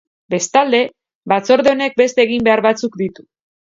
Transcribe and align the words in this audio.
Bestalde, 0.33 0.79
batzorde 1.33 1.73
honek 1.77 1.95
beste 2.03 2.25
eginbehar 2.25 2.67
batzuk 2.71 2.99
ditu. 3.03 3.29